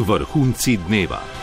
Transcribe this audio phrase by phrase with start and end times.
[0.00, 1.39] Vrhunci dneva.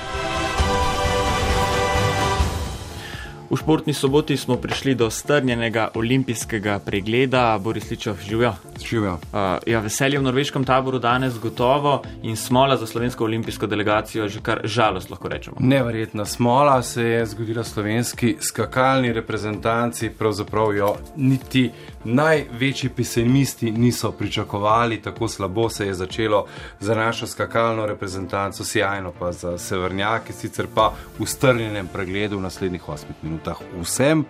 [3.50, 7.60] V športni soboti smo prišli do strnjenega olimpijskega pregleda.
[7.64, 8.54] Boris Ličov, živijo.
[8.90, 9.14] Živijo.
[9.14, 14.42] Uh, ja, veselje v norveškem taboru danes gotovo in smola za slovensko olimpijsko delegacijo, že
[14.42, 15.58] kar žalost lahko rečemo.
[15.60, 21.72] Neverjetna smola se je zgodila slovenski skakalni reprezentanci, pravzaprav jo niti
[22.04, 26.46] največji pesimisti niso pričakovali, tako slabo se je začelo
[26.80, 32.84] za našo skakalno reprezentanco, sjajno pa za severnjake, sicer pa v strnjenem pregledu v naslednjih
[32.88, 34.26] 8 minutah vsem,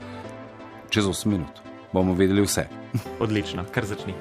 [0.89, 1.61] čez 8 minut
[1.93, 2.67] bomo vedeli vse.
[3.23, 4.13] Odlično, kar začni.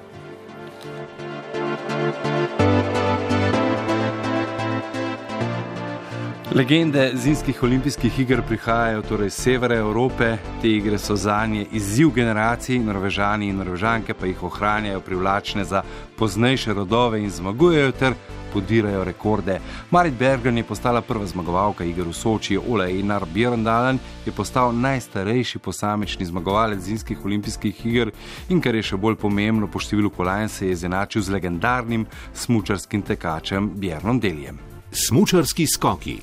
[6.54, 12.14] Legende zimskih olimpijskih iger prihajajo torej iz severa Evrope, te igre so za nje izziv
[12.14, 15.82] generacij, norvežani in norvežanke pa jih ohranjajo privlačne za
[16.16, 18.14] poznejše rodove in zmagujejo ter
[18.56, 19.58] podirajo rekorde.
[19.90, 25.58] Marit Bergen je postala prva zmagovalka iger v Soči, Ole Einar Björndalen je postal najstarejši
[25.58, 28.10] posamični zmagovalec zimskih olimpijskih iger
[28.48, 33.04] in kar je še bolj pomembno, po številu kolajn se je izenačil z legendarnim smučarskim
[33.04, 34.56] tekačem Björnom Deljem.
[34.92, 36.16] Smučarski skoki.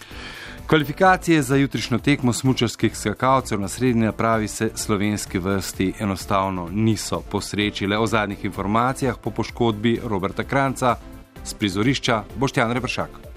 [0.67, 7.97] Kvalifikacije za jutrišnjo tekmo smučarskih skakalcev na srednji napravi se slovenski vrsti enostavno niso posrečile.
[7.97, 10.95] O zadnjih informacijah po poškodbi Roberta Kranca
[11.43, 13.33] z prizorišča Boštjan Rebršak.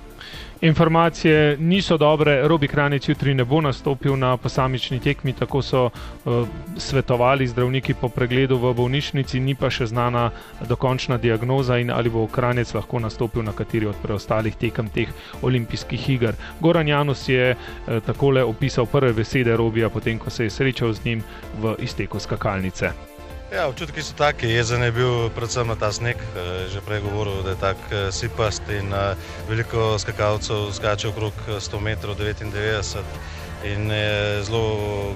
[0.60, 6.48] Informacije niso dobre, Robi Kranec jutri ne bo nastopil na posamični tekmi, tako so uh,
[6.76, 10.30] svetovali zdravniki po pregledu v bolnišnici, ni pa še znana
[10.68, 15.12] dokončna diagnoza in ali bo Kranec lahko nastopil na kateri od preostalih tekem teh
[15.42, 16.34] olimpijskih iger.
[16.60, 21.04] Goran Janus je uh, takole opisal prve besede Robija, potem ko se je srečal z
[21.04, 21.22] njim
[21.60, 23.15] v izteku skakalnice.
[23.46, 26.18] Ja, občutki so taki, jezen je bil predvsem na ta sneg,
[26.66, 27.78] že prej govoril, da je tak
[28.10, 28.90] sipast in
[29.46, 33.06] veliko skakalcev skače okrog 100 metrov 99
[33.62, 35.14] in je zelo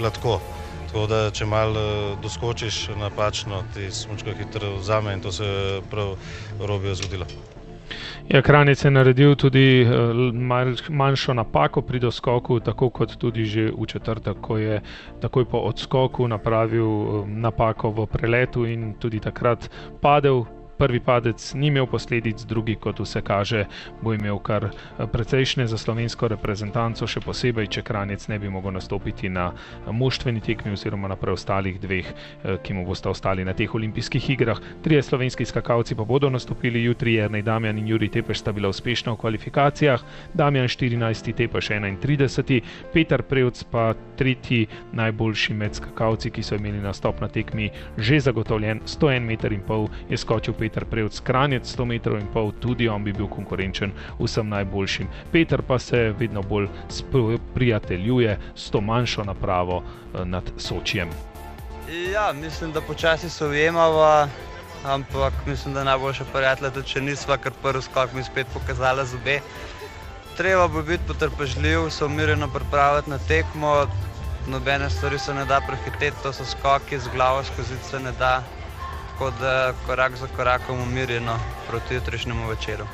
[0.00, 0.40] gladko.
[0.88, 6.16] Tako da, če malo doskočiš napačno, ti smočka hitro vzame in to se je prav
[6.56, 7.28] robijo zgodilo.
[8.28, 9.86] Ja, Kranec je naredil tudi
[10.88, 14.82] manjšo napako pri doskoku, tako kot tudi že v četrtek, ko je
[15.20, 20.44] takoj po odskoku napravil napako v preletu in tudi takrat padel.
[20.78, 23.64] Prvi padec ni imel posledic, drugi, kot vse kaže,
[24.02, 24.68] bo imel kar
[25.12, 29.48] precejšnje za slovensko reprezentanco, še posebej, če Kranec ne bi mogel nastopiti na
[29.90, 32.12] moštveni tekmi oziroma na preostalih dveh,
[32.62, 34.60] ki mu bosta ostali na teh olimpijskih igrah.
[34.86, 39.16] Trije slovenski skakalci pa bodo nastopili jutri, Jrnej Damjan in Juri Tepeš sta bila uspešna
[39.16, 40.06] v kvalifikacijah,
[40.38, 42.62] Damjan 14, Tepeš 31,
[42.94, 48.86] Petar Prevc pa tretji najboljši med skakalci, ki so imeli nastop na tekmi, že zagotovljen
[48.86, 50.67] 101 meter in pol je skočil Petar.
[50.68, 55.08] Peter Prevc Kranjec 100 metrov in pol, tudi on bi bil konkurenčen vsem najboljšim.
[55.32, 56.68] Peter pa se vedno bolj
[57.54, 59.82] prijateljuje s to manjšo napravo
[60.24, 61.08] nad Sočijem.
[62.12, 64.28] Ja, mislim, da počasi se ujemava,
[64.84, 69.40] ampak mislim, da najboljša prijatelja, tudi če nisva, ker prvi skok mi spet pokazala zobe.
[70.36, 73.86] Treba bo biti potrpežljiv, se umirjeno pripraviti na tekmo,
[74.46, 78.42] nobene stvari se ne da prehiteti, to so skoki z glavo skozi se ne da
[79.18, 81.38] tako da korak za korakom umirjeno
[81.70, 82.84] proti jutrišnjemu večeru.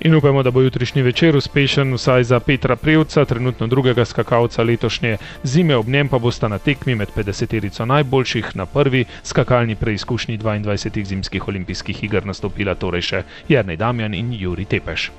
[0.00, 5.16] In upamo, da bo jutrišnji večer uspešen vsaj za Petra Prevca, trenutno drugega skakalca letošnje
[5.42, 11.04] zime, ob njem pa bosta na tekmi med 50-terico najboljših na prvi skakalni preizkušnji 22
[11.04, 15.10] zimskih olimpijskih iger nastopila torej še Jrnej Damjan in Juri Tepeš.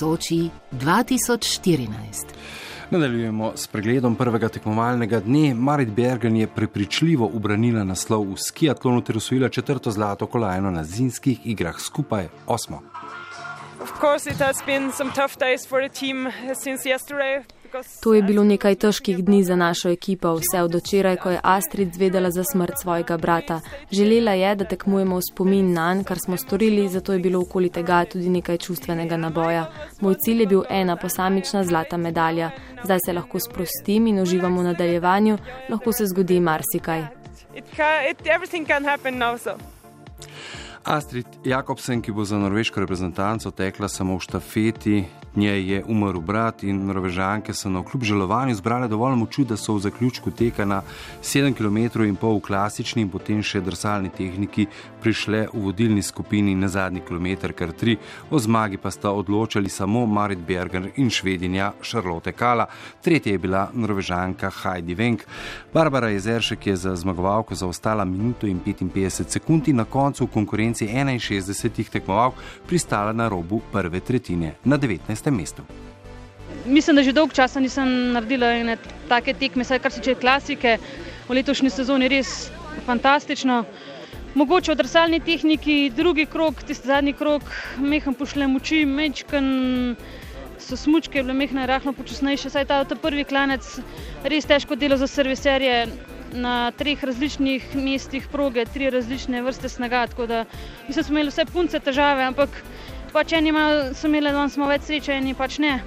[0.00, 2.36] Soči 2014.
[2.90, 5.54] Nadaljujemo s pregledom prvega tekmovalnega dne.
[5.54, 11.46] Marit Bergen je prepričljivo ubranila naslov v skiatlonu ter usvojila četrto zlato kolajno na zimskih
[11.46, 12.82] igrah, skupaj osmo.
[18.02, 21.94] To je bilo nekaj težkih dni za našo ekipo, vse od včeraj, ko je Astrid
[21.94, 23.60] zvedela za smrt svojega brata.
[23.90, 27.70] Želela je, da tekmujemo v spomin na njen, kar smo storili, zato je bilo okoli
[27.70, 29.66] tega tudi nekaj čustvenega naboja.
[30.00, 32.50] Moj cilj je bil ena posamična zlata medalja.
[32.84, 35.38] Zdaj se lahko sprostim in uživam v nadaljevanju,
[35.70, 37.06] lahko se zgodi marsikaj.
[37.54, 38.18] It can, it,
[40.84, 45.04] Astrid Jakobsen, ki bo za norveško reprezentanco tekla samo v štafeti,
[45.36, 49.74] njej je umrl brat in norvežanke so na kljub žalovanju zbrale dovolj moči, da so
[49.74, 50.82] v zaključku teka na
[51.22, 54.66] 7 km in pol v klasični in potem še drsalni tehniki
[55.02, 57.96] prišle v vodilni skupini na zadnji kilometr, kar tri,
[58.30, 62.66] o zmagi pa sta odločali samo Marit Berger in švedinja Šarlote Kala.
[63.02, 65.26] Tretja je bila norvežanka Heidi Venk.
[65.74, 70.88] Barbara Jezeršek je za zmagovalko zaostala minuto in 55 sekund in na koncu v konkurenci
[70.88, 72.34] 61 tekmovalk
[72.66, 75.23] pristala na robu prve tretjine na 19.
[75.30, 75.62] mestu.
[76.66, 78.76] Mislim, da že dolgo časa nisem naredila ene
[79.08, 80.78] take tekme, saj kar se tiče klasike,
[81.28, 82.50] v letošnji sezoni res
[82.86, 83.64] fantastično.
[84.34, 87.44] Mogoče v drsalni tehniki, drugi krok, tisti zadnji krok,
[87.78, 89.96] meham pošle moči, mečken
[90.58, 93.62] so smučke, bile mehne, rahno počasnejše, saj ta, ta prvi klanec
[94.24, 95.86] res težko delo za serviserje
[96.34, 100.44] na treh različnih mestih proge, tri različne vrste snaga, tako da
[100.88, 102.62] mislim, smo imeli vse punce težave, ampak
[103.14, 103.52] pač eni
[103.94, 105.78] so imeli danes malo več sreče, eni pač ne.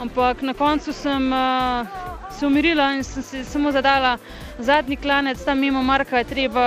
[0.00, 1.98] Ampak na koncu sem uh,
[2.32, 4.16] se umirila in sem si samo zadala
[4.58, 6.66] zadnji klanec, tam mimo Marka je treba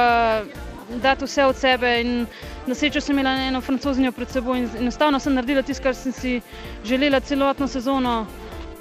[1.01, 2.25] dati vse od sebe in
[2.67, 6.11] na srečo sem imela eno francozinjo pred seboj in enostavno sem naredila tisto, kar sem
[6.11, 6.41] si
[6.85, 8.25] želela celotno sezono.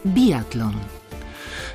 [0.04, 1.01] Biatlon.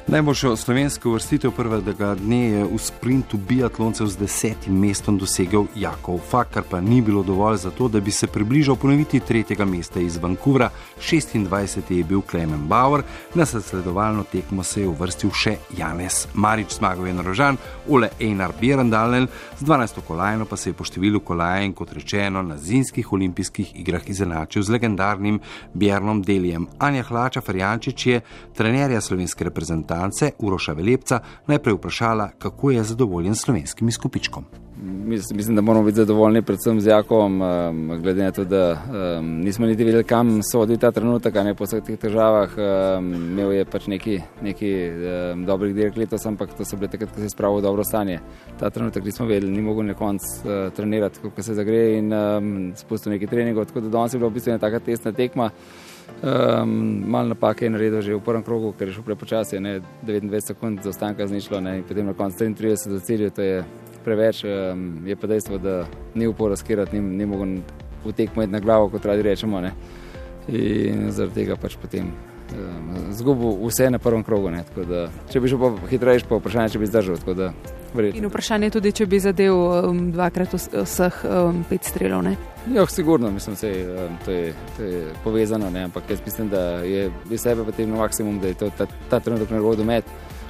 [0.08, 6.54] Najboljšo slovensko vrstitev prvega dne je v sprintu biatloncev z desetim mestom dosegel Jakov Fak,
[6.54, 10.18] kar pa ni bilo dovolj za to, da bi se približal ponoviti tretjega mesta iz
[10.18, 10.70] Vancouvra.
[11.00, 11.92] 26.
[11.92, 13.04] je bil Klemen Bauer,
[13.36, 17.58] na zasledovalno tekmo se je uvrstil še Janez Marič, zmagal je narožan,
[17.90, 19.28] Ole Einar Bierendalen,
[19.60, 20.02] z 12.
[20.08, 24.72] kolajno pa se je po številu kolajn, kot rečeno, na zimskih olimpijskih igrah izenačil z
[24.72, 25.44] legendarnim
[25.74, 26.72] Bjernom Delijem.
[26.80, 28.22] Anja Hlača Ferjančič je
[28.56, 34.46] trenerja slovenske reprezentacije reprezentance Uroša Velepca najprej vprašala, kako je zadovoljen slovenskim izkupičkom.
[35.06, 37.42] Mislim, da moramo biti zadovoljni predvsem z Jakom,
[38.02, 38.78] glede na to, da
[39.20, 42.54] um, nismo niti vedeli, kam sodi ta trenutek, ne po vseh teh težavah.
[42.58, 47.10] Um, imel je pač neki, neki um, dobrih dirk letos, ampak to so bile takrat,
[47.10, 48.20] ko se je spravil v dobro stanje.
[48.60, 52.72] Ta trenutek nismo vedeli, ni mogel na koncu uh, trenirati, kako se zagre in um,
[52.76, 53.66] spustil neki treningov.
[53.66, 55.50] Tako da danes je bila v bistvu ena taka testna tekma.
[56.18, 60.82] Um, Malo napake je naredil že v prvem krogu, ker je šel prepočasi, 29 sekund
[60.82, 63.64] za ostanka zničilo, ne, in potem na koncu 33 za cilj, to je
[64.06, 64.42] preveč.
[64.44, 67.62] Um, je pa dejstvo, da ni upor razkirati, ni, ni mogel
[68.06, 69.62] utekmeti na glavo, kot radi rečemo.
[69.62, 69.74] Ne.
[70.48, 72.10] In zaradi tega pač potem
[73.12, 74.52] zgubil vse na prvem krogu.
[74.52, 77.18] Ne, da, če bi šel pa hitreje, pa vprašanje, če bi zdržal.
[78.14, 82.24] In vprašanje je tudi, če bi zadev um, dvakrat vseh um, pet strelov.
[82.28, 82.36] Ne?
[82.74, 83.70] Ja, sigurno, mislim, da
[84.06, 84.38] um, to,
[84.78, 85.88] to je povezano, ne?
[85.88, 89.20] ampak jaz mislim, da je iz sebe potem na maksimum, da je to ta, ta
[89.20, 90.04] trenutek na rodu med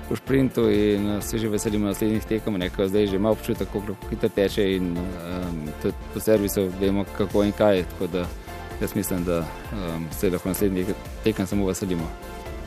[0.08, 3.96] v sprintu in uh, se že veselimo naslednjih tekem, nekaj zdaj že ima občutek, kako
[4.10, 7.84] hitro teče in um, tudi po servisu vemo, kako in kaj.
[7.92, 8.26] Tako da
[8.82, 10.88] jaz mislim, da um, se lahko naslednjih
[11.24, 12.10] tekem samo veselimo.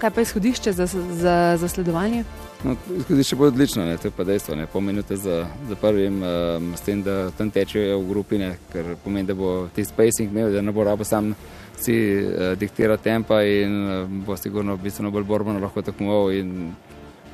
[0.01, 2.25] Kaj pa izhodišče za, za zasledovanje?
[2.65, 4.57] No, izhodišče bo odlično, ne, to je pa dejstvo.
[4.57, 8.55] Ne, pol minute za, za prvim, um, s tem, da tam tečejo v grupi, ne,
[8.73, 11.35] ker pomeni, da bo ti spacing imel, da ne bo rabo sam
[11.81, 16.33] si uh, diktira tempa in uh, bo sigurno bistveno bolj borbeno lahko tekmoval.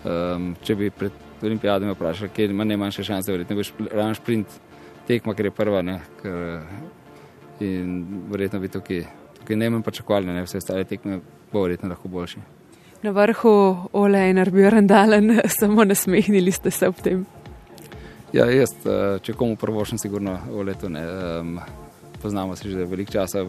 [0.07, 1.13] Um, če bi pred
[1.43, 4.47] olimpijadami vprašali, kje ima najmanjše šanse, verjetno boš ravno sprint
[5.07, 6.63] tekma, ker je prva, ne, ker,
[7.61, 9.05] in verjetno bi tukaj,
[9.41, 11.21] tukaj ne manj pričakovali, ne, vse ostale tekme
[11.53, 12.45] bo verjetno lahko boljši.
[13.03, 17.27] Na vrhu Ole in Arbjörn Dalen, samo nasmehnili ste se ob tem.
[18.33, 21.05] Ja, jaz, eh, če komu prvo šem, sigurno Ole to ne.
[21.41, 21.61] Um,
[22.23, 23.45] poznamo se že veliko časa,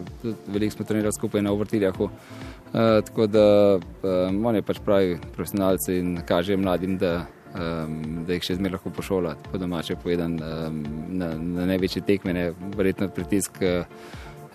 [0.46, 2.04] veliko smo trenirali skupaj na obrtiljahu.
[2.04, 8.36] Uh, tako da um, on je pač pravi profesionalci in kaže mladim, da, um, da
[8.36, 13.10] jih še zmeraj lahko pošola, po domače povedan, um, na, na največje tekme, ne, verjetno
[13.14, 13.62] pritisk.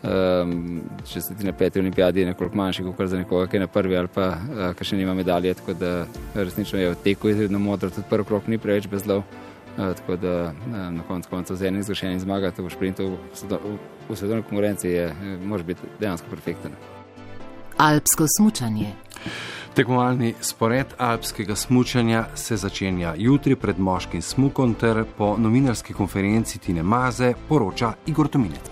[0.03, 3.69] Um, če se ti na peti olimpijadi, nekoliko manjši, kot za nekoga, ki je na
[3.71, 5.53] prvi ali pa uh, ki še nima medalje.
[5.55, 5.93] Tako da
[6.35, 9.23] resnično je v teku izredno modro, tudi prvi krok ni preveč brez lov.
[9.77, 13.13] Uh, tako da uh, na koncu koncev z enim zgrešenim zmagati v sprintu
[14.09, 15.07] v svetovni konkurenci je,
[15.43, 16.75] može biti dejansko perfekten.
[17.77, 18.91] Alpsko smučanje.
[19.73, 26.83] Tekmovalni spored alpskega smučanja se začenja jutri pred moškim smukom ter po novinarski konferenci Tine
[26.83, 28.69] Maze poroča Igor Tominec.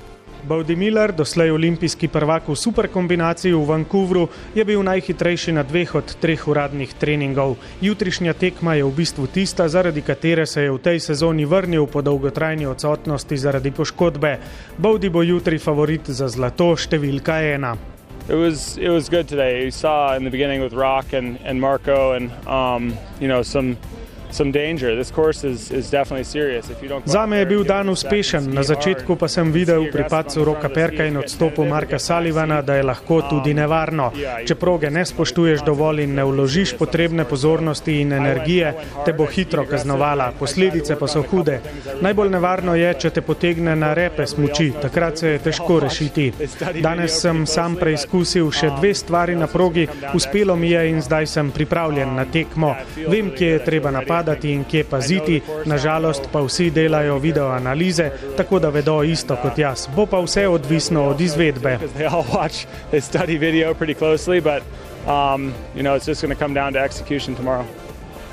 [0.47, 6.15] Bowdy Miller, doslej olimpijski prvak v superkombinaciji v Vancouvru, je bil najhitrejši na dveh od
[6.21, 7.57] treh uradnih treningov.
[7.81, 12.01] Jutrišnja tekma je v bistvu tista, zaradi katere se je v tej sezoni vrnil po
[12.01, 14.37] dolgotrajni odsotnosti zaradi poškodbe.
[14.77, 17.90] Bowdy bo jutri favorit za zlato številka ena.
[18.27, 19.65] It was it was good today.
[19.65, 23.77] You saw in the beginning with Rock and, and Marco and um, you know some
[27.05, 31.17] Zame je bil dan uspešen, na začetku pa sem videl pri padcu Roka Perka in
[31.17, 34.11] odstopu Marka Salivana, da je lahko tudi nevarno.
[34.47, 38.73] Če proge ne spoštuješ dovolj in ne vložiš potrebne pozornosti in energije,
[39.05, 41.59] te bo hitro kaznovala, posledice pa so hude.
[42.01, 46.31] Najbolj nevarno je, če te potegne na repe smuči, takrat se je težko rešiti.
[46.79, 51.51] Danes sem sam preizkusil še dve stvari na progi, uspelo mi je in zdaj sem
[51.51, 52.75] pripravljen na tekmo.
[53.07, 58.59] Vem, kje je treba napadati in kje paziti, nažalost pa vsi delajo video analize, tako
[58.59, 59.87] da vedo isto kot jaz.
[59.95, 61.79] Bo pa vse odvisno od izvedbe.
[65.07, 67.65] Um, you know, it's just going to come down to execution tomorrow.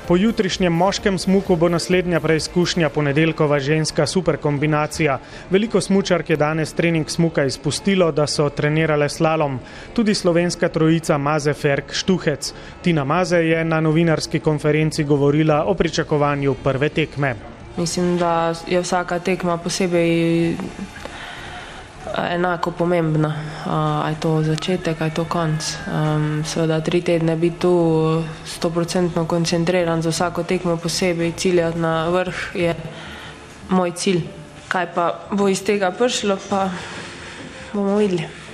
[0.09, 5.19] Po jutrišnjem moškem smuku bo naslednja preizkušnja ponedeljkova ženska superkombinacija.
[5.49, 9.59] Veliko smučark je danes trening smuka izpustilo, da so trenirale slalom.
[9.93, 12.53] Tudi slovenska trojica Maze Ferk Štuhec.
[12.81, 17.35] Tina Maze je na novinarski konferenci govorila o pričakovanju prve tekme.
[17.77, 20.55] Mislim, da je vsaka tekma posebej
[22.29, 23.33] enako pomembna.
[23.65, 25.77] Ali je to začetek, ali je to konc.
[25.87, 32.35] Um, seveda, tri tedne biti tu stoprocentno koncentriran za vsako tekmo posebej, ciljati na vrh
[32.53, 32.75] je
[33.69, 34.21] moj cilj.
[34.67, 36.69] Kaj pa bo iz tega prišlo, pa
[37.73, 38.48] bomo videli.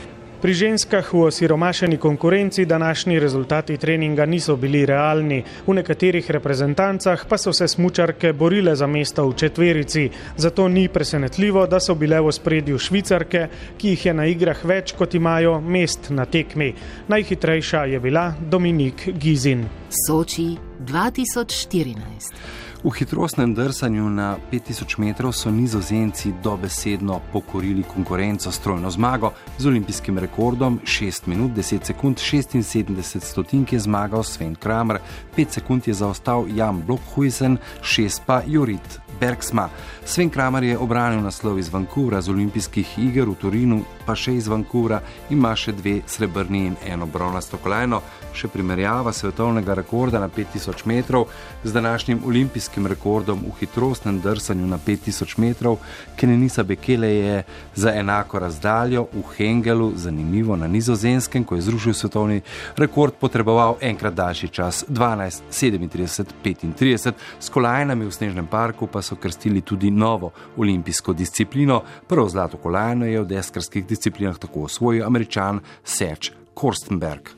[0.46, 5.44] Pri ženskah v osiromašeni konkurenci današnji rezultati treninga niso bili realni.
[5.68, 10.10] V nekaterih reprezentancah pa so se smučarke borile za mesto v četverici.
[10.38, 13.48] Zato ni presenetljivo, da so bile v spredju švicarke,
[13.78, 16.76] ki jih je na igrah več kot imajo mest na tekmi.
[17.08, 19.66] Najhitrejša je bila Dominik Gizin.
[19.90, 20.54] Soči
[20.86, 22.65] 2014.
[22.86, 29.66] V hitrostnem drsanju na 5000 metrov so nizozemci dobesedno pokorili konkurenco s trojno zmago z
[29.66, 35.00] olimpijskim rekordom 6 minut 10 sekund 76 stotink je zmagal Sven Kramer,
[35.38, 39.70] 5 sekund je zaostal Jan Blokhuisen, 6 pa Jurit Bergsma.
[40.06, 44.48] Sven Kramer je obranil naslov iz Vancouvra z olimpijskih iger v Turinu, pa še iz
[44.48, 48.02] Vancouvra ima še dve srebrni in eno bronasto kolajno.
[48.36, 51.30] Še primerjava svetovnega rekorda na 5000 metrov
[51.64, 55.78] z današnjim olimpijskim rekordom v hitrostnem drsanju na 5000 metrov,
[56.16, 57.44] Kenenisa Bekele je
[57.76, 62.42] za enako razdaljo v Hengelu, zanimivo na nizozemskem, ko je zrušil svetovni
[62.78, 69.16] rekord, potreboval enkrat daljši čas 12, 37, 35, s kolajnami v Snežnem parku pa so
[69.16, 71.82] krstili tudi novo olimpijsko disciplino.
[72.08, 73.95] Prvo zlato kolajno je v deskarskih disciplinah
[74.40, 77.30] tako osvojil američan Serge Korstenberg.